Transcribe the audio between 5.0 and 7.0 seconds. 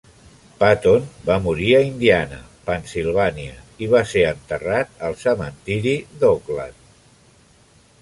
al cementiri d'Oakland.